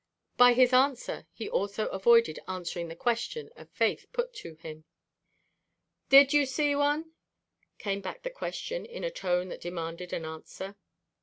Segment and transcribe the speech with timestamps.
[0.35, 4.83] By his answer he also avoided answering the question of faith put to him.
[6.09, 7.11] "Did you see one?"
[7.77, 10.75] came back the question in a tone that demanded an answer.